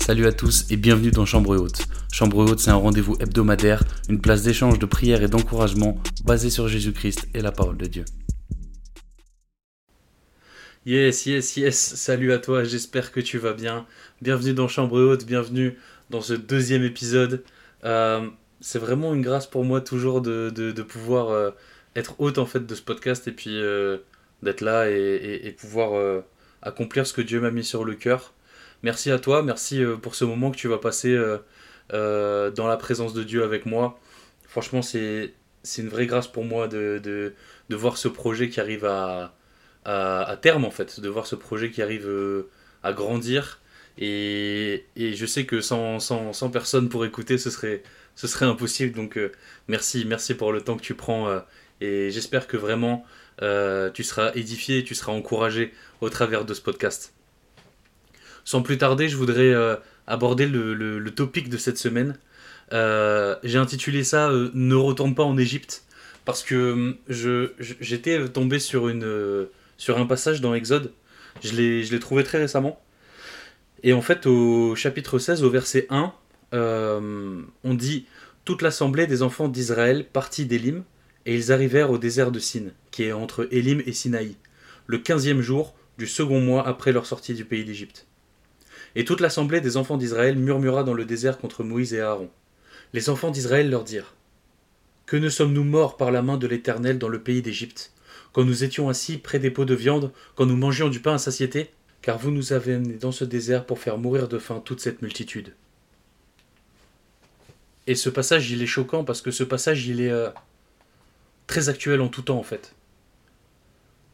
[0.00, 1.82] Salut à tous et bienvenue dans Chambre Haute.
[2.10, 6.66] Chambre Haute, c'est un rendez-vous hebdomadaire, une place d'échange, de prière et d'encouragement basé sur
[6.66, 8.04] Jésus-Christ et la parole de Dieu.
[10.86, 13.86] Yes, yes, yes, salut à toi, j'espère que tu vas bien.
[14.22, 15.78] Bienvenue dans Chambre Haute, bienvenue
[16.08, 17.44] dans ce deuxième épisode.
[17.84, 18.26] Euh,
[18.60, 21.50] c'est vraiment une grâce pour moi toujours de, pouvoir euh,
[21.94, 23.98] être hôte en fait de ce podcast et puis euh,
[24.42, 26.22] d'être là et pouvoir
[26.62, 28.32] accomplir ce que Dieu m'a mis sur le cœur.
[28.82, 31.38] Merci à toi, merci euh, pour ce moment que tu vas passer euh,
[31.92, 33.98] euh, dans la présence de Dieu avec moi.
[34.48, 35.34] Franchement, c'est
[35.78, 37.34] une vraie grâce pour moi de, de,
[37.68, 39.34] de, voir ce projet qui arrive à,
[40.42, 42.08] terme, en fait, de voir ce projet qui arrive
[42.82, 43.60] à grandir.
[43.98, 47.82] Et, je sais que sans, sans, personne pour écouter, ce serait,
[48.16, 48.92] ce serait impossible.
[48.96, 49.18] Donc
[49.68, 51.28] merci, merci pour le temps que tu prends.
[51.80, 53.04] et j'espère que vraiment
[53.94, 57.14] tu seras édifié, tu seras encouragé au travers de ce podcast.
[58.44, 59.76] Sans plus tarder, je voudrais euh,
[60.06, 62.16] aborder le, topic de cette semaine.
[62.72, 65.84] Euh, j'ai intitulé ça euh, Ne retourne pas en Égypte
[66.24, 70.92] parce que j'étais tombé sur, un passage dans Exode.
[71.42, 72.80] Je l'ai, je l'ai trouvé très récemment.
[73.82, 76.12] Et en fait, au chapitre 16, au verset 1,
[76.52, 78.06] on dit
[78.44, 80.84] Toute l'assemblée des enfants d'Israël partit d'Élim,
[81.26, 84.36] et ils arrivèrent au désert de Sin, qui est entre Élim et Sinaï,
[84.86, 88.06] le quinzième jour du second mois après leur sortie du pays d'Égypte.
[88.96, 92.30] Et toute l'assemblée des enfants d'Israël murmura dans le désert contre Moïse et Aaron.
[92.92, 94.14] Les enfants d'Israël leur dirent
[95.06, 97.92] Que ne sommes-nous morts par la main de l'Éternel dans le pays d'Égypte,
[98.32, 101.18] quand nous étions assis près des pots de viande, quand nous mangions du pain à
[101.18, 101.70] satiété?
[102.02, 105.02] Car vous nous avez amenés dans ce désert pour faire mourir de faim toute cette
[105.02, 105.54] multitude.
[107.86, 110.30] Et ce passage, il est choquant parce que ce passage, il est euh,
[111.46, 112.74] très actuel en tout temps, en fait.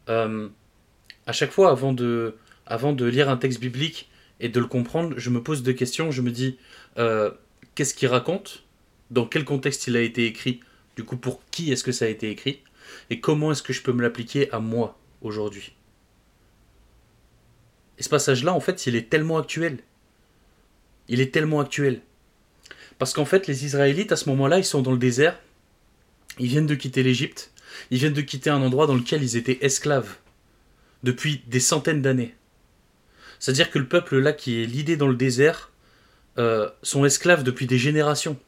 [0.08, 0.48] Euh,
[1.27, 5.42] à chaque fois, avant de lire un texte biblique, et de le comprendre, je me
[5.42, 6.10] pose deux questions.
[6.10, 6.58] Je me dis,
[6.98, 7.30] euh,
[7.74, 8.64] qu'est-ce qu'il raconte?
[9.10, 10.60] Dans quel contexte il a été écrit?
[10.96, 12.62] Du coup, pour qui est-ce que ça a été écrit?
[13.10, 15.75] Et comment est-ce que je peux me l'appliquer à moi aujourd'hui?
[17.98, 19.78] Et ce passage-là, en fait, il est tellement actuel.
[21.08, 22.02] Il est tellement actuel.
[22.98, 25.38] Parce qu'en fait, les Israélites, à ce moment-là, ils sont dans le désert.
[26.38, 27.52] Ils viennent de quitter l'Égypte.
[27.91, 30.16] Ils viennent de quitter un endroit dans lequel ils étaient esclaves
[31.02, 32.34] depuis des centaines d'années.
[33.38, 35.70] C'est-à-dire que le peuple là qui est l'idée dans le désert
[36.38, 38.38] euh, sont esclaves depuis des générations.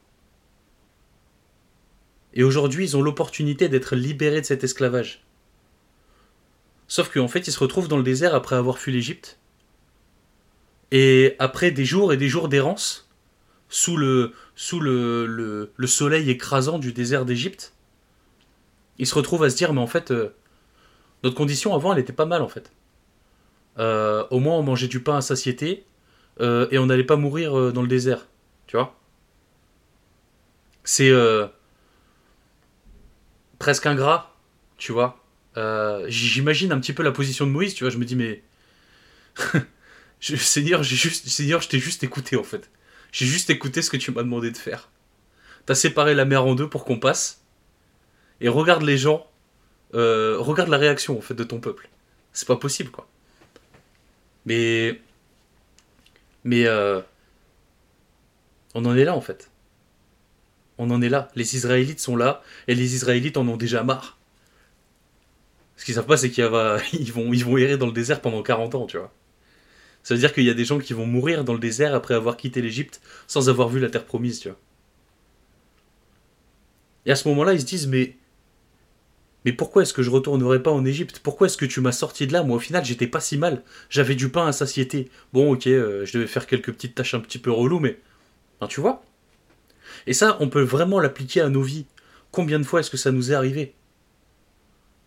[2.34, 5.25] Et aujourd'hui, ils ont l'opportunité d'être libérés de cet esclavage.
[6.87, 9.38] Sauf qu'en fait, ils se retrouvent dans le désert après avoir fui l'Égypte.
[10.91, 13.09] Et après des jours et des jours d'errance,
[13.69, 14.32] sous le,
[15.87, 17.75] soleil écrasant du désert d'Égypte,
[18.98, 20.34] ils se retrouvent à se dire, mais en fait, euh,
[21.22, 22.72] notre condition avant, elle était pas mal en fait.
[23.78, 25.84] Euh, au moins on mangeait du pain à satiété
[26.41, 28.27] euh, et on n'allait pas mourir euh, dans le désert.
[28.66, 28.99] Tu vois
[30.84, 31.12] C'est
[33.59, 34.37] presque ingrat,
[34.77, 35.25] tu vois.
[36.09, 37.91] J'imagine un petit peu la position de Moïse, tu vois.
[37.91, 38.43] Je me dis, mais.
[40.21, 42.71] Seigneur, je t'ai juste écouté en fait.
[43.12, 44.91] J'ai juste écouté ce que tu m'as demandé de faire.
[45.65, 47.43] T'as séparé la mer en deux pour qu'on passe.
[48.41, 49.31] Et regarde les gens.
[49.93, 51.89] regarde la réaction en fait de ton peuple.
[52.33, 53.09] C'est pas possible quoi.
[54.48, 54.98] Mais.
[56.44, 56.66] Mais.
[56.66, 57.03] Euh,
[58.75, 59.50] on en est là en fait.
[60.78, 61.28] On en est là.
[61.34, 64.19] Les Israélites sont là et les Israélites en ont déjà marre.
[65.76, 66.44] Ce qu'ils savent pas, c'est qu'ils
[67.12, 69.12] vont, ils vont errer dans le désert pendant 40 ans, tu vois.
[70.03, 72.15] Ça veut dire qu'il y a des gens qui vont mourir dans le désert après
[72.15, 74.59] avoir quitté l'Égypte sans avoir vu la terre promise, tu vois.
[77.04, 78.16] Et à ce moment-là, ils se disent, mais
[79.44, 81.21] mais pourquoi est-ce que je retournerai pas en Égypte?
[81.22, 82.43] Pourquoi est-ce que tu m'as sorti de là?
[82.43, 83.62] Moi, au final, j'étais pas si mal.
[83.88, 85.10] J'avais du pain à satiété.
[85.32, 87.98] Bon, ok, euh, je devais faire quelques petites tâches un petit peu reloues, mais.
[88.69, 89.04] tu vois
[90.06, 91.87] Et ça, on peut vraiment l'appliquer à nos vies.
[92.32, 93.75] Combien de fois est-ce que ça nous est arrivé?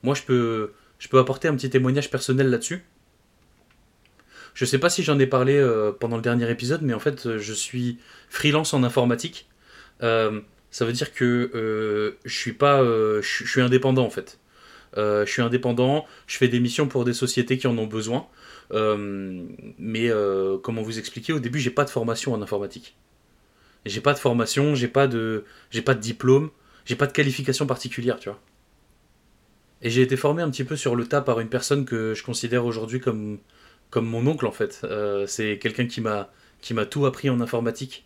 [0.04, 2.84] Moi, je peux, je apporter un petit témoignage personnel là-dessus.
[4.54, 7.38] Je sais pas si j'en ai parlé euh, pendant le dernier épisode, mais en fait,
[7.38, 9.48] je suis freelance en informatique.
[10.04, 10.42] Euh,
[10.72, 14.40] ça veut dire que euh, je suis pas, euh, je, suis indépendant en fait.
[14.98, 18.28] Euh, je suis indépendant, je fais des missions pour des sociétés qui en ont besoin.
[18.72, 20.10] mais
[20.64, 22.96] comment vous expliquer, au début j'ai pas de formation en informatique.
[23.86, 26.52] J'ai pas de formation, j'ai pas de, j'ai pas de diplôme,
[26.86, 28.40] j'ai pas de qualification particulière, tu vois.
[29.82, 32.24] Et j'ai été formé un petit peu sur le tas par une personne que je
[32.24, 33.40] considère aujourd'hui comme,
[33.90, 34.86] comme mon oncle en fait.
[35.28, 36.32] c'est quelqu'un qui m'a,
[36.62, 38.06] qui m'a tout appris en informatique.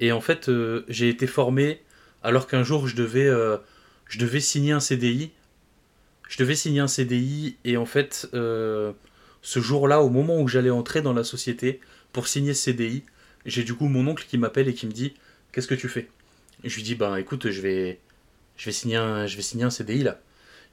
[0.00, 1.82] Et en fait, euh, j'ai été formé
[2.22, 3.56] alors qu'un jour je devais, euh,
[4.08, 5.30] je devais signer un CDI.
[6.28, 8.92] Je devais signer un CDI et en fait, euh,
[9.42, 11.80] ce jour-là, au moment où j'allais entrer dans la société
[12.12, 13.04] pour signer ce CDI,
[13.46, 15.14] j'ai du coup mon oncle qui m'appelle et qui me dit
[15.52, 16.08] Qu'est-ce que tu fais?
[16.64, 17.98] Je lui dis Ben écoute, je vais,
[18.56, 20.20] je vais, signer, un, je vais signer un CDI là.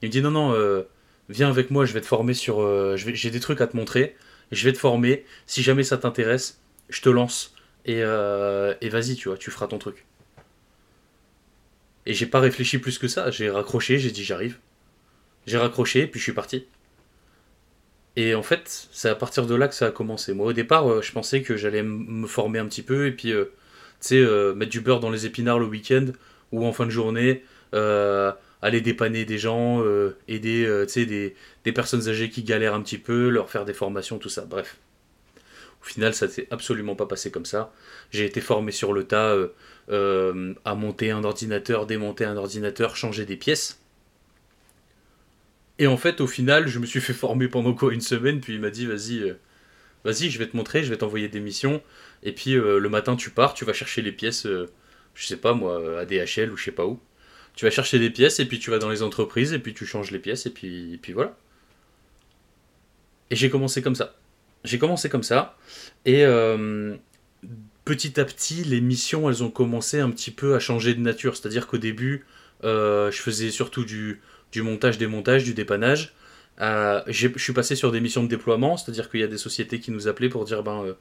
[0.02, 0.84] Il me dit Non, non,
[1.30, 2.98] viens avec moi, je vais te former sur.
[2.98, 4.18] J'ai des trucs à te montrer,
[4.52, 5.26] je vais te former.
[5.48, 7.55] Si jamais ça t'intéresse, je te lance
[7.86, 10.06] et, euh, et vas-y, tu vois, tu feras ton truc.
[12.08, 14.58] Et j'ai pas réfléchi plus que ça, j'ai raccroché, j'ai dit j'arrive.
[15.48, 16.66] J'ai raccroché, puis je suis parti.
[18.16, 20.34] Et en fait, c'est à partir de là que ça a commencé.
[20.34, 23.32] Moi, au départ, euh, je pensais que j'allais me former un petit peu et puis,
[23.32, 23.46] euh,
[24.02, 26.08] tu sais, mettre du beurre dans les épinards le week-end
[26.52, 27.44] ou en fin de journée,
[27.74, 29.84] aller dépanner des gens,
[30.28, 34.18] aider, tu sais, des, personnes âgées qui galèrent un petit peu, leur faire des formations,
[34.18, 34.46] tout ça.
[34.46, 34.78] Bref.
[35.86, 37.72] Au final, ça s'est absolument pas passé comme ça.
[38.12, 39.38] J'ai été formé sur le tas
[39.90, 43.80] à monter un ordinateur, démonter un ordinateur, changer des pièces.
[45.80, 48.54] Et en fait, au final, je me suis fait former pendant quoi Une semaine, puis
[48.54, 49.38] il m'a dit vas-y, euh,
[50.06, 51.82] vas-y, je vais te montrer, je vais t'envoyer des missions.
[52.24, 54.70] Et puis euh, le matin, tu pars, tu vas chercher les pièces, euh,
[55.16, 57.00] je sais pas moi, à DHL ou je sais pas où.
[57.56, 59.86] Tu vas chercher des pièces, et puis tu vas dans les entreprises, et puis tu
[59.86, 61.38] changes les pièces, et puis voilà.
[63.32, 64.16] Et j'ai commencé comme ça.
[64.66, 65.58] J'ai commencé comme ça.
[66.06, 66.26] Et
[67.86, 71.38] petit à petit, les missions, elles ont commencé un petit peu à changer de nature.
[71.38, 72.26] C'est-à-dire qu'au début,
[72.64, 74.22] je faisais surtout du
[74.56, 76.14] du montage, démontage, du dépannage.
[76.62, 79.80] Euh, je suis passé sur des missions de déploiement, c'est-à-dire qu'il y a des sociétés
[79.80, 80.94] qui nous appelaient pour dire ben, euh,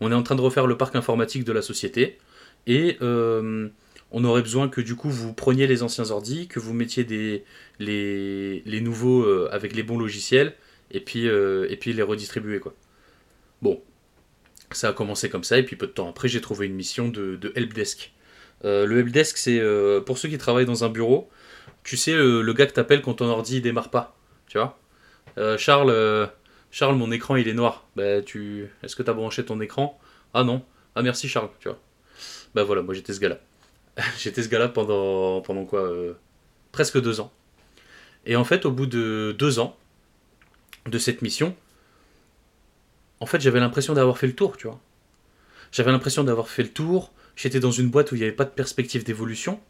[0.00, 2.18] on est en train de refaire le parc informatique de la société
[2.68, 3.68] et euh,
[4.12, 7.42] on aurait besoin que du coup vous preniez les anciens ordi, que vous mettiez des,
[7.80, 10.54] les, les nouveaux avec les bons logiciels
[10.92, 12.60] et puis, et puis les redistribuer.
[12.60, 12.74] Quoi.
[13.62, 13.82] Bon,
[14.72, 17.08] ça a commencé comme ça et puis peu de temps après j'ai trouvé une mission
[17.08, 18.12] de, de helpdesk.
[18.62, 19.60] le helpdesk c'est
[20.06, 21.28] pour ceux qui travaillent dans un bureau,
[21.82, 24.16] tu sais, le, gars que t'appelles quand ton ordi démarre pas,
[24.46, 24.78] tu vois?
[25.38, 26.26] Euh, Charles, euh,
[26.70, 27.86] Charles, mon écran il est noir.
[27.96, 29.98] Bah, tu, est-ce que t'as branché ton écran?
[30.34, 30.62] Ah non.
[30.94, 31.78] Ah merci Charles, tu vois.
[32.54, 33.38] Bah voilà, moi j'étais ce gars-là.
[34.18, 36.14] j'étais ce gars-là pendant, pendant quoi euh,
[36.72, 37.32] Presque deux ans.
[38.26, 39.76] Et en fait, au bout de deux ans
[40.86, 41.56] de cette mission,
[43.20, 44.80] en fait, j'avais l'impression d'avoir fait le tour, tu vois.
[45.72, 47.12] J'avais l'impression d'avoir fait le tour.
[47.36, 49.60] J'étais dans une boîte où il n'y avait pas de perspective d'évolution.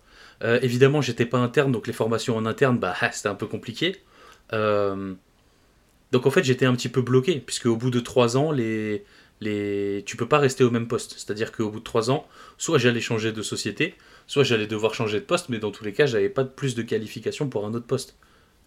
[0.42, 3.96] Euh, évidemment, j'étais pas interne, donc les formations en interne, bah, c'était un peu compliqué.
[4.52, 5.14] Euh,
[6.12, 9.04] donc en fait, j'étais un petit peu bloqué, puisque au bout de trois ans, les,
[9.40, 10.02] les...
[10.06, 11.14] tu peux pas rester au même poste.
[11.18, 12.26] C'est-à-dire qu'au bout de trois ans,
[12.56, 13.94] soit j'allais changer de société,
[14.26, 16.82] soit j'allais devoir changer de poste, mais dans tous les cas, j'avais pas plus de
[16.82, 18.16] qualification pour un autre poste.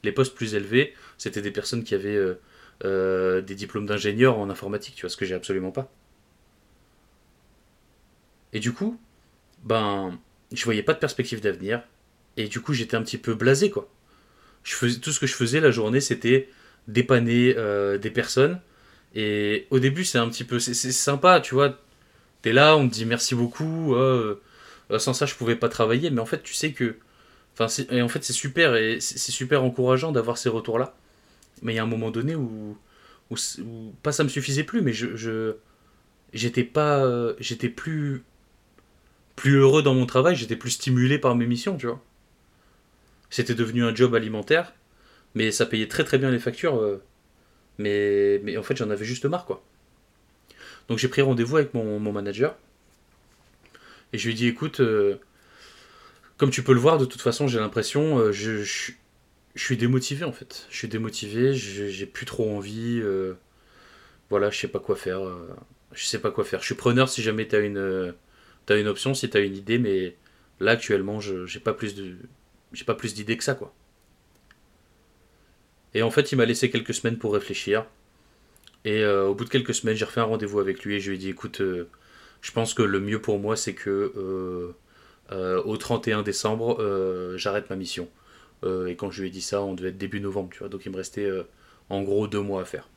[0.04, 2.40] Les postes plus élevés, c'était des personnes qui avaient euh,
[2.84, 5.92] des diplômes d'ingénieur en informatique, tu vois, ce que j'ai absolument pas.
[8.54, 9.00] Et du coup,
[9.64, 10.18] ben,
[10.52, 11.82] je voyais pas de perspective d'avenir.
[12.38, 13.90] Et du coup, j'étais un petit peu blasé, quoi.
[14.64, 16.50] Je faisais, tout ce que je faisais la journée, c'était
[16.88, 18.62] dépanner euh, des personnes.
[19.16, 20.60] Et au début, c'est un petit peu.
[20.60, 21.78] C'est sympa, tu vois.
[22.42, 23.96] T'es là, on te dit merci beaucoup.
[23.96, 24.40] Euh,
[24.98, 26.10] sans ça, je pouvais pas travailler.
[26.12, 26.96] Mais en fait, tu sais que.
[27.58, 28.76] Enfin, et en fait, c'est super.
[28.76, 30.96] Et c'est super encourageant d'avoir ces retours-là.
[31.62, 32.78] Mais il y a un moment donné où,
[33.30, 33.36] où,
[34.02, 35.56] Pas ça me suffisait plus, mais je.
[36.34, 37.04] J'étais pas.
[37.06, 38.24] Euh, j'étais plus
[39.36, 42.02] plus heureux dans mon travail, j'étais plus stimulé par mes missions, tu vois.
[43.30, 44.74] C'était devenu un job alimentaire,
[45.34, 46.80] mais ça payait très très bien les factures.
[46.80, 47.02] Euh,
[47.80, 49.64] mais, en fait, j'en avais juste marre, quoi.
[50.88, 52.56] Donc j'ai pris rendez-vous avec mon, manager.
[54.12, 55.16] Et je lui ai dit, écoute, euh,
[56.38, 58.92] comme tu peux le voir, de toute façon, j'ai l'impression, je,
[59.56, 60.68] je, suis démotivé, en fait.
[60.70, 63.02] Je suis démotivé, j'ai plus trop envie.
[64.30, 65.22] voilà, je sais pas quoi faire.
[65.94, 66.62] je sais pas quoi faire.
[66.62, 68.14] Je suis preneur si jamais tu as une
[68.66, 70.16] t'as une option si t'as une idée, mais
[70.60, 71.96] là actuellement, j'ai pas plus
[72.74, 73.74] j'ai pas plus d'idées que ça quoi.
[75.94, 77.86] Et en fait, il m'a laissé quelques semaines pour réfléchir.
[78.86, 81.10] Et euh, au bout de quelques semaines, j'ai refait un rendez-vous avec lui et je
[81.10, 81.88] lui ai dit écoute, euh,
[82.42, 84.74] je pense que le mieux pour moi, c'est que
[85.32, 88.10] euh, au 31 décembre, j'arrête ma mission.
[88.88, 90.70] Et quand je lui ai dit ça, on devait être début novembre, tu vois.
[90.70, 91.30] Donc il me restait
[91.90, 92.90] en gros deux mois à faire.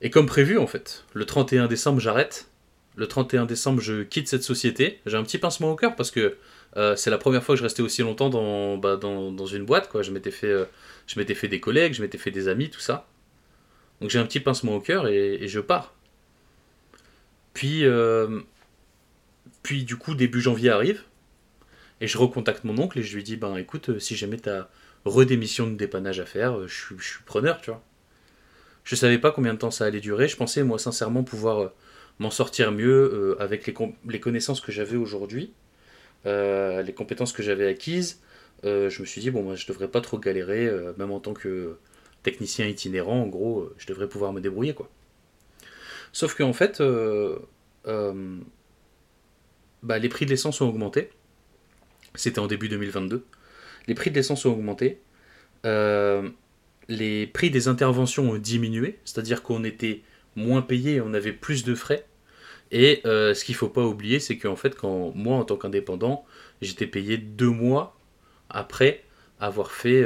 [0.00, 2.48] Et comme prévu, en fait, le 31 décembre, j'arrête
[2.96, 5.00] le 31 décembre, je quitte cette société.
[5.06, 6.36] J'ai un petit pincement au cœur parce que
[6.76, 9.88] euh, c'est la première fois que je restais aussi longtemps dans, bah, dans, une boîte.
[9.88, 10.02] Quoi.
[10.02, 10.66] Je m'étais fait, euh,
[11.06, 13.06] fait des collègues, je m'étais fait des amis, tout ça.
[14.00, 15.94] Donc j'ai un petit pincement au cœur et, je pars.
[17.54, 18.40] Puis, euh,
[19.62, 21.02] puis du coup, début janvier arrive.
[22.02, 24.68] Et je recontacte mon oncle et je lui dis, ben écoute, si jamais tu as
[25.06, 27.82] redémission de dépannage à faire, je, je suis preneur, tu vois.
[28.84, 30.28] Je savais pas combien de temps ça allait durer.
[30.28, 31.72] Je pensais, moi, sincèrement, pouvoir
[32.18, 35.54] m'en sortir mieux euh, avec les, connaissances que j'avais aujourd'hui,
[36.26, 38.20] euh, les compétences que j'avais acquises.
[38.64, 41.32] Euh, je me suis dit, bon, moi, je devrais pas trop galérer, même en tant
[41.32, 41.78] que
[42.22, 44.90] technicien itinérant, en gros, je devrais pouvoir me débrouiller, quoi.
[46.12, 47.38] Sauf qu'en fait, euh,
[47.86, 48.38] euh,
[49.82, 51.10] bah, les prix de l'essence ont augmenté.
[52.14, 53.24] C'était en début 2022.
[53.86, 55.00] Les prix de l'essence ont augmenté.
[55.64, 56.28] Euh,
[56.88, 60.02] les prix des interventions ont diminué, c'est-à-dire qu'on était
[60.36, 62.06] moins payé, on avait plus de frais.
[62.70, 66.24] Et ce qu'il ne faut pas oublier, c'est qu'en fait, quand moi, en tant qu'indépendant,
[66.62, 67.98] j'étais payé deux mois
[68.48, 69.04] après
[69.40, 70.04] avoir fait,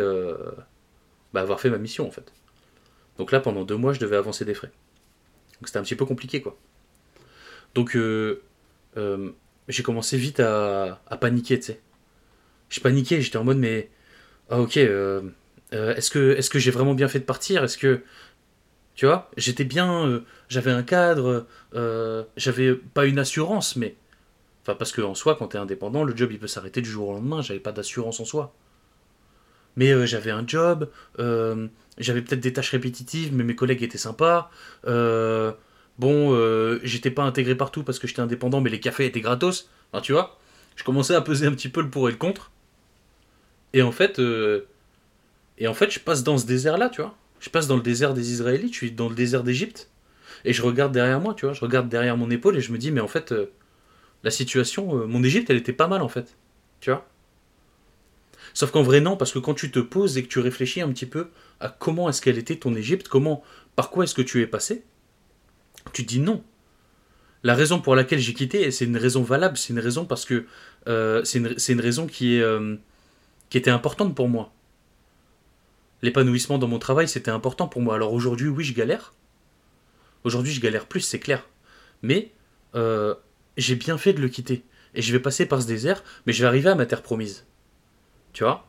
[1.33, 2.33] bah, avoir fait ma mission, en fait.
[3.19, 4.71] Donc là, pendant deux mois, je devais avancer des frais.
[5.61, 6.57] Donc c'était un petit peu compliqué, quoi.
[7.75, 8.43] Donc euh,
[8.97, 9.31] euh,
[9.69, 11.81] j'ai commencé vite à, paniquer, tu sais.
[12.69, 13.91] Je paniquais, j'étais en mode, mais.
[14.51, 15.23] Ah, ok, euh,
[15.73, 17.65] est-ce que, est que j'ai vraiment bien fait de partir?
[17.65, 18.03] Est-ce que.
[18.95, 21.47] Tu vois, j'étais bien, j'avais un cadre,
[22.37, 23.95] j'avais pas une assurance, mais.
[24.63, 27.13] Enfin, parce qu'en soi, quand t'es indépendant, le job il peut s'arrêter du jour au
[27.13, 28.55] lendemain, j'avais pas d'assurance en soi.
[29.77, 30.89] Mais j'avais un job,
[31.99, 34.51] j'avais peut-être des tâches répétitives, mais mes collègues étaient sympas.
[34.87, 35.53] Euh,
[35.99, 39.71] bon, euh, j'étais pas intégré partout parce que j'étais indépendant, mais les cafés étaient gratos.
[39.93, 40.39] Enfin, tu vois,
[40.77, 42.51] je commençais à peser un petit peu le pour et le contre.
[43.77, 44.63] Et en fait, euh,
[45.59, 47.15] et en fait, je passe dans ce désert-là, tu vois.
[47.41, 49.91] Je passe dans le désert des Israélites, je suis dans le désert d'Égypte.
[50.47, 51.53] Et je regarde derrière moi, tu vois.
[51.53, 53.35] Je regarde derrière mon épaule et je me dis, mais en fait,
[54.25, 56.37] la situation, mon Égypte, elle était pas mal, en fait.
[56.81, 57.07] Tu vois
[58.55, 60.89] Sauf qu'en vrai, non, parce que quand tu te poses et que tu réfléchis un
[60.89, 61.29] petit peu
[61.61, 64.85] à comment est-ce qu'elle était ton Égypte, comment, par quoi est-ce que tu es passé,
[65.93, 66.43] tu dis non.
[67.43, 70.47] La raison pour laquelle j'ai quitté, c'est une raison valable, c'est une raison parce que
[70.89, 72.77] euh, c'est une, raison qui, est, euh,
[73.51, 74.53] qui était importante pour moi.
[76.03, 77.95] L'épanouissement dans mon travail, c'était important pour moi.
[77.95, 79.15] Alors aujourd'hui, oui, je galère.
[80.25, 81.47] Aujourd'hui, je galère plus, c'est clair.
[82.03, 82.33] Mais
[82.75, 83.15] euh,
[83.57, 84.65] j'ai bien fait de le quitter.
[84.95, 87.47] Et je vais passer par ce désert, mais je vais arriver à ma terre promise.
[88.33, 88.67] Tu vois?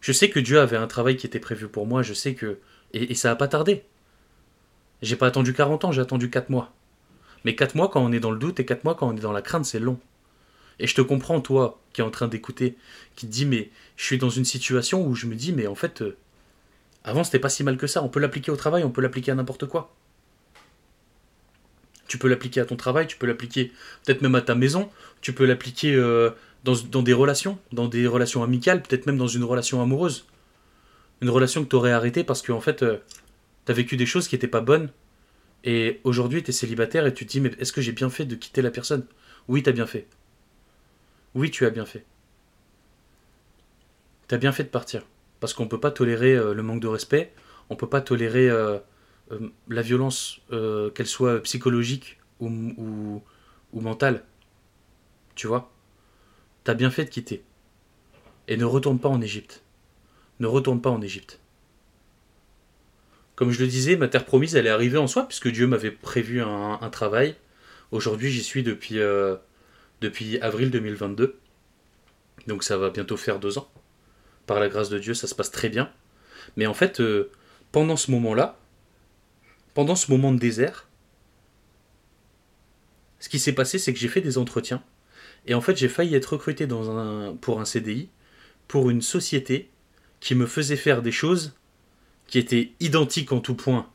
[0.00, 2.58] Je sais que Dieu avait un travail qui était prévu pour moi, je sais que.
[2.92, 3.84] Et, ça n'a pas tardé.
[5.02, 6.72] J'ai pas attendu 40 ans, j'ai attendu 4 mois.
[7.44, 9.20] Mais 4 mois quand on est dans le doute et 4 mois quand on est
[9.20, 9.98] dans la crainte, c'est long.
[10.80, 12.74] Et je te comprends, toi, qui es en train d'écouter,
[13.14, 15.74] qui te dis, mais je suis dans une situation où je me dis, mais en
[15.74, 16.16] fait, euh,
[17.04, 19.30] avant c'était pas si mal que ça, on peut l'appliquer au travail, on peut l'appliquer
[19.30, 19.94] à n'importe quoi.
[22.08, 23.72] Tu peux l'appliquer à ton travail, tu peux l'appliquer
[24.04, 26.30] peut-être même à ta maison, tu peux l'appliquer euh,
[26.64, 30.26] dans, des relations, dans des relations amicales, peut-être même dans une relation amoureuse.
[31.20, 32.96] Une relation que tu aurais arrêtée parce qu'en en fait, euh,
[33.66, 34.88] tu as vécu des choses qui n'étaient pas bonnes.
[35.62, 38.24] Et aujourd'hui, tu es célibataire et tu te dis, mais est-ce que j'ai bien fait
[38.24, 39.04] de quitter la personne?
[39.46, 40.06] Oui, tu as bien fait.
[41.34, 42.04] Oui, tu as bien fait.
[44.28, 45.02] Tu as bien fait de partir.
[45.38, 47.32] Parce qu'on ne peut pas tolérer euh, le manque de respect,
[47.70, 48.78] on ne peut pas tolérer euh,
[49.68, 53.22] la violence, qu'elle soit psychologique ou,
[53.72, 54.24] mentale.
[55.34, 55.70] Tu vois?
[56.64, 57.44] T'as bien fait de quitter.
[58.48, 59.62] Et ne retourne pas en Égypte.
[60.40, 61.40] Ne retourne pas en Égypte.
[63.36, 65.90] Comme je le disais, ma terre promise, elle est arrivée en soi, puisque Dieu m'avait
[65.90, 67.36] prévu un, travail.
[67.90, 69.36] Aujourd'hui, j'y suis depuis, euh,
[70.00, 71.38] depuis avril 2022.
[72.46, 73.70] Donc ça va bientôt faire deux ans.
[74.46, 75.90] Par la grâce de Dieu, ça se passe très bien.
[76.56, 77.30] Mais en fait, euh,
[77.72, 78.58] pendant ce moment-là,
[79.74, 80.88] pendant ce moment de désert,
[83.18, 84.82] ce qui s'est passé, c'est que j'ai fait des entretiens
[85.46, 86.66] et en fait, j'ai failli être recruté
[87.40, 88.08] pour un CDI
[88.68, 89.68] pour une société
[90.20, 91.54] qui me faisait faire des choses
[92.26, 93.90] qui étaient identiques en tout point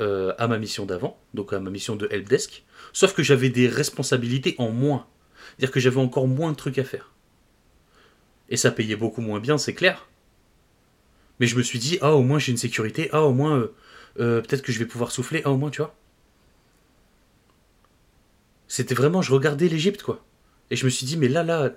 [0.00, 3.68] euh, à ma mission d'avant, donc à ma mission de helpdesk, sauf que j'avais des
[3.68, 5.06] responsabilités en moins.
[5.48, 7.12] C'est-à-dire que j'avais encore moins de trucs à faire.
[8.50, 10.08] Et ça payait beaucoup moins bien, c'est clair.
[11.38, 13.74] Mais je me suis dit, ah, au moins j'ai une sécurité, ah, au moins euh,
[14.18, 15.96] euh, peut-être que je vais pouvoir souffler, ah, au moins, tu vois.
[18.68, 20.24] C'était vraiment, je regardais l'Égypte, quoi.
[20.70, 21.70] Et je me suis dit, mais là, là,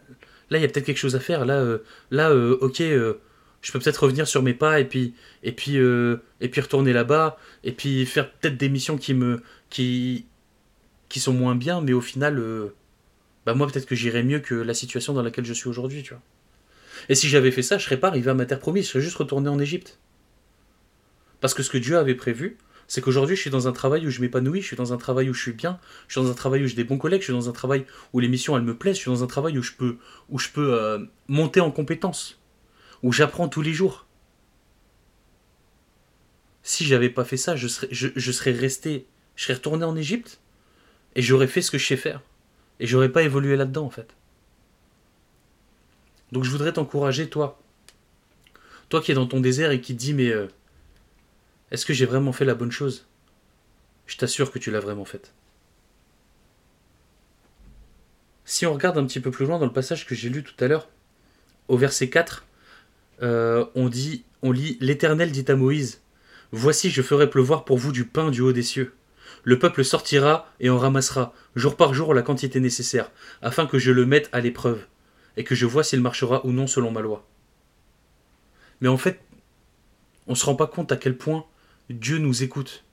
[0.49, 1.45] là, il y a peut-être quelque chose à faire.
[1.45, 1.79] Là, euh,
[2.11, 6.61] là, ok, je peux peut-être revenir sur mes pas et puis, et puis, et puis
[6.61, 10.25] retourner là-bas et puis faire peut-être des missions qui me, qui,
[11.07, 12.43] qui sont moins bien, mais au final,
[13.45, 16.13] bah moi peut-être que j'irais mieux que la situation dans laquelle je suis aujourd'hui, tu
[16.13, 16.23] vois.
[17.09, 19.01] Et si j'avais fait ça, je serais pas arrivé à ma terre promise, je serais
[19.01, 19.99] juste retourné en Égypte.
[21.41, 22.57] Parce que ce que Dieu avait prévu,
[22.87, 25.29] c'est qu'aujourd'hui, je suis dans un travail où je m'épanouis, je suis dans un travail
[25.29, 27.25] où je suis bien, je suis dans un travail où j'ai des bons collègues, je
[27.25, 29.57] suis dans un travail où les missions, elles me plaisent, je suis dans un travail
[29.57, 29.97] où je peux,
[30.57, 32.41] euh, monter en compétences,
[33.01, 34.05] où j'apprends tous les jours.
[36.61, 40.39] Si j'avais pas fait ça, je serais, je, serais resté, je serais retourné en Égypte
[41.15, 42.21] et j'aurais fait ce que je sais faire.
[42.79, 44.15] Et j'aurais pas évolué là-dedans, en fait.
[46.31, 47.61] Donc je voudrais t'encourager, toi.
[48.89, 50.47] Toi qui es dans ton désert et qui te dis, mais euh,
[51.71, 53.05] est-ce que j'ai vraiment fait la bonne chose?
[54.07, 55.33] Je t'assure que tu l'as vraiment faite.
[58.45, 60.55] Si on regarde un petit peu plus loin dans le passage que j'ai lu tout
[60.63, 60.89] à l'heure,
[61.67, 62.45] au verset 4,
[63.21, 66.01] euh, on dit, on lit L'Éternel dit à Moïse
[66.51, 68.93] Voici, je ferai pleuvoir pour vous du pain du haut des cieux.
[69.43, 73.91] Le peuple sortira et en ramassera, jour par jour, la quantité nécessaire, afin que je
[73.91, 74.85] le mette à l'épreuve,
[75.35, 77.27] et que je vois s'il marchera ou non selon ma loi.
[78.79, 79.19] Mais en fait,
[80.27, 81.45] on ne se rend pas compte à quel point
[81.89, 82.85] Dieu nous écoute.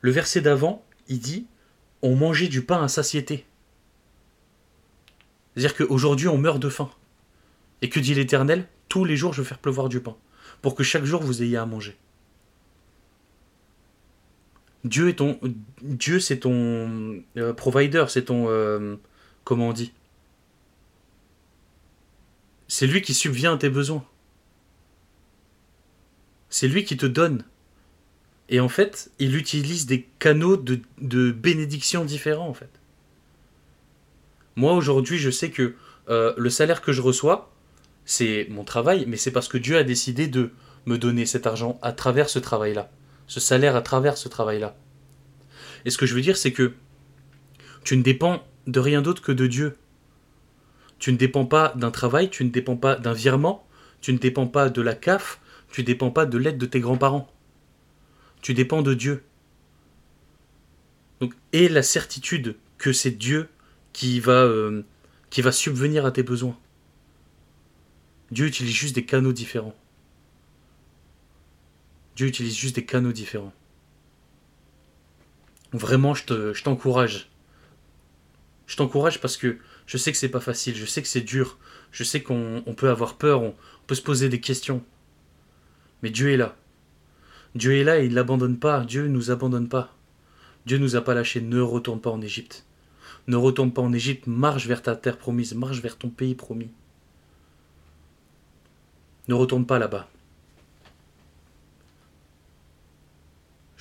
[0.00, 1.46] Le verset d'avant, il dit
[2.00, 3.44] On mangeait du pain à satiété.
[5.54, 6.90] C'est-à-dire qu'aujourd'hui, on meurt de faim.
[7.82, 10.16] Et que dit l'Éternel Tous les jours, je vais faire pleuvoir du pain,
[10.62, 11.98] pour que chaque jour vous ayez à manger.
[14.88, 18.96] Dieu c'est ton euh, provider, c'est ton, euh,
[19.44, 19.92] comment on dit?
[22.68, 24.04] C'est lui qui subvient à tes besoins.
[26.50, 27.44] C'est lui qui te donne.
[28.48, 32.70] Et en fait, il utilise des canaux de, de bénédiction différents en fait.
[34.56, 35.74] Moi aujourd'hui, je sais que
[36.08, 37.52] euh, le salaire que je reçois,
[38.04, 40.52] c'est mon travail, mais c'est parce que Dieu a décidé de
[40.86, 42.90] me donner cet argent à travers ce travail-là,
[43.26, 44.76] ce salaire à travers ce travail-là.
[45.84, 46.74] Et ce que je veux dire, c'est que
[47.84, 49.76] tu ne dépends de rien d'autre que de Dieu.
[50.98, 53.66] Tu ne dépends pas d'un travail, tu ne dépends pas d'un virement,
[54.00, 55.40] tu ne dépends pas de la CAF,
[55.70, 57.30] tu ne dépends pas de l'aide de tes grands-parents.
[58.42, 59.24] Tu dépends de Dieu.
[61.20, 63.48] Donc, et la certitude que c'est Dieu
[63.92, 64.82] qui va, euh,
[65.30, 66.58] qui va subvenir à tes besoins.
[68.30, 69.74] Dieu utilise juste des canaux différents.
[72.16, 73.52] Dieu utilise juste des canaux différents.
[75.72, 77.30] Vraiment, je t'encourage.
[78.66, 81.58] je t'encourage parce que je sais que c'est pas facile, je sais que c'est dur,
[81.92, 83.54] je sais qu'on peut avoir peur, on,
[83.86, 84.82] peut se poser des questions.
[86.02, 86.56] Mais Dieu est là.
[87.54, 88.84] Dieu est là et il n'abandonne pas.
[88.84, 89.94] Dieu ne nous abandonne pas.
[90.64, 91.40] Dieu nous a pas lâchés.
[91.40, 92.66] Ne retourne pas en Égypte.
[93.28, 96.70] Ne retourne pas en Égypte, marche vers ta terre promise, marche vers ton pays promis.
[99.28, 100.08] Ne retourne pas là-bas.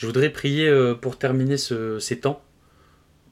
[0.06, 2.44] Je voudrais prier euh, pour terminer ces temps.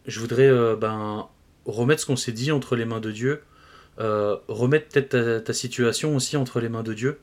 [0.08, 1.30] Je voudrais euh, ben,
[1.66, 3.44] remettre ce qu'on s'est dit entre les mains de Dieu.
[4.00, 7.20] Euh, remettre peut-être ta, situation aussi entre les mains de Dieu.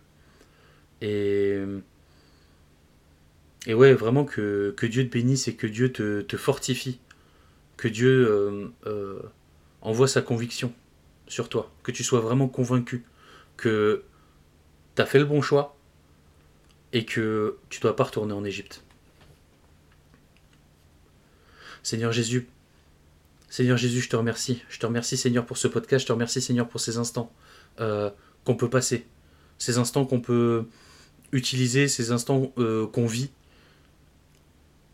[1.02, 1.58] Et,
[3.66, 7.00] et ouais, vraiment que, Dieu te bénisse et que Dieu te fortifie
[7.76, 8.72] que Dieu
[9.82, 10.72] envoie sa conviction
[11.26, 13.04] sur toi, que tu sois vraiment convaincu
[13.56, 14.04] que
[14.94, 15.76] tu as fait le bon choix
[16.92, 18.84] et que tu ne dois pas retourner en Égypte.
[21.82, 22.48] Seigneur Jésus,
[23.48, 24.62] Seigneur Jésus, je te remercie.
[24.68, 27.32] Je te remercie Seigneur pour ce podcast, je te remercie Seigneur pour ces instants
[27.80, 28.10] euh,
[28.44, 29.06] qu'on peut passer,
[29.58, 30.66] ces instants qu'on peut
[31.32, 32.52] utiliser, ces instants
[32.92, 33.30] qu'on vit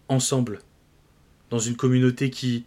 [0.09, 0.61] ensemble,
[1.51, 2.65] dans une communauté qui,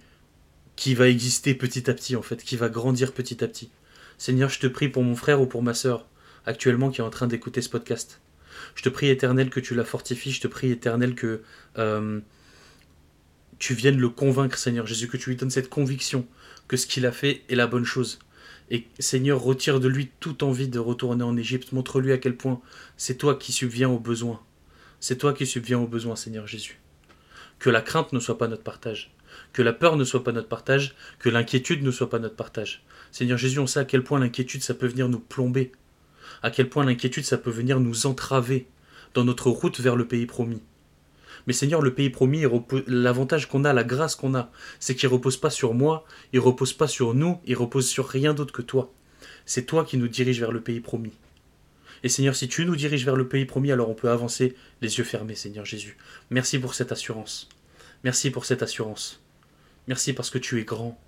[0.75, 3.69] qui va exister petit à petit, en fait, qui va grandir petit à petit.
[4.17, 6.05] Seigneur, je te prie pour mon frère ou pour ma sœur,
[6.45, 8.21] actuellement, qui est en train d'écouter ce podcast.
[8.75, 10.31] Je te prie, éternel, que tu la fortifies.
[10.31, 11.41] Je te prie, éternel, que
[11.77, 12.19] euh,
[13.59, 16.25] tu viennes le convaincre, Seigneur Jésus, que tu lui donnes cette conviction
[16.67, 18.19] que ce qu'il a fait est la bonne chose.
[18.71, 21.71] Et Seigneur, retire de lui toute envie de retourner en Égypte.
[21.71, 22.61] Montre-lui à quel point
[22.97, 24.41] c'est toi qui subviens aux besoins.
[24.99, 26.79] C'est toi qui subviens aux besoins, Seigneur Jésus.
[27.57, 29.11] Que la crainte ne soit pas notre partage
[29.53, 32.83] que la peur ne soit pas notre partage, que l'inquiétude ne soit pas notre partage.
[33.11, 35.71] Seigneur Jésus, on sait à quel point l'inquiétude, ça peut venir nous plomber,
[36.43, 38.67] à quel point l'inquiétude, ça peut venir nous entraver
[39.13, 40.61] dans notre route vers le pays promis.
[41.49, 42.43] Mais Seigneur, le pays promis,
[42.85, 46.73] l'avantage qu'on a, la grâce qu'on a, c'est qu'il repose pas sur moi, il repose
[46.73, 48.93] pas sur nous, il repose sur rien d'autre que toi.
[49.47, 51.13] C'est toi qui nous diriges vers le pays promis.
[52.03, 54.99] Et Seigneur, si tu nous diriges vers le pays promis, alors on peut avancer les
[54.99, 55.97] yeux fermés, Seigneur Jésus.
[56.29, 57.49] Merci pour cette assurance.
[58.03, 59.19] Merci pour cette assurance.
[59.87, 61.01] Merci parce que tu es grand.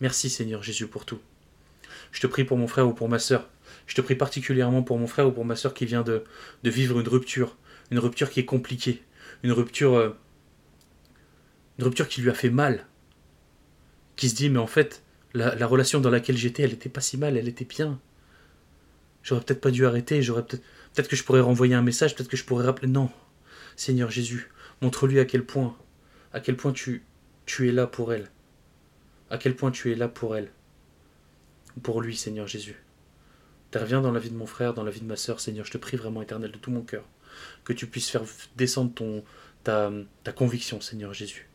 [0.00, 1.18] Merci Seigneur Jésus pour tout.
[2.12, 3.48] Je te prie pour mon frère ou pour ma sœur.
[3.88, 6.22] Je te prie particulièrement pour mon frère ou pour ma sœur qui vient de,
[6.62, 7.56] vivre une rupture.
[7.90, 9.02] Une rupture qui est compliquée.
[9.42, 10.10] Une rupture, euh,
[11.78, 12.86] une rupture qui lui a fait mal.
[14.16, 15.02] Qui se dit, mais en fait,
[15.34, 18.00] la, relation dans laquelle j'étais, elle n'était pas si mal, elle était bien.
[19.22, 20.62] J'aurais peut-être pas dû arrêter, j'aurais peut-être,
[20.94, 22.88] peut-être que je pourrais renvoyer un message, peut-être que je pourrais rappeler.
[22.88, 23.10] Non,
[23.76, 24.50] Seigneur Jésus,
[24.80, 25.76] montre-lui à quel point,
[26.32, 27.04] à quel point tu,
[27.46, 28.30] tu es là pour elle.
[29.30, 30.50] À quel point tu es là pour elle.
[31.82, 32.76] Pour lui, Seigneur Jésus.
[33.70, 35.64] Interviens dans la vie de mon frère, dans la vie de ma sœur, Seigneur.
[35.64, 37.04] Je te prie vraiment, éternel, de tout mon cœur.
[37.64, 38.22] Que tu puisses faire
[38.56, 39.24] descendre ton,
[39.64, 39.90] ta,
[40.24, 41.48] ta conviction, Seigneur Jésus.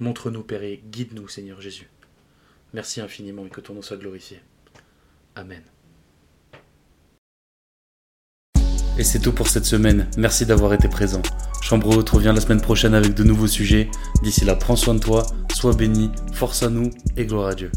[0.00, 1.88] Montre-nous, Père, et guide-nous, Seigneur Jésus.
[2.74, 4.40] Merci infiniment et que ton nom soit glorifié.
[5.34, 5.62] Amen.
[8.98, 10.08] Et c'est tout pour cette semaine.
[10.16, 11.22] Merci d'avoir été présent.
[11.60, 13.90] Chambre haute revient la semaine prochaine avec de nouveaux sujets.
[14.22, 17.70] D'ici là, prends soin de toi, sois béni, force à nous et gloire à Dieu.